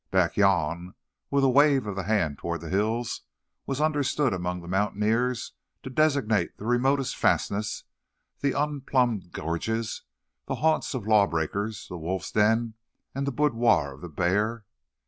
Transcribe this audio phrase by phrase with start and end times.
[0.09, 0.95] "Back yan',"
[1.29, 3.21] with a wave of the hand toward the hills,
[3.67, 7.83] was understood among the mountaineers to designate the remotest fastnesses,
[8.39, 10.01] the unplumbed gorges,
[10.47, 12.73] the haunts of lawbreakers, the wolf's den,
[13.13, 14.65] and the boudoir of the bear.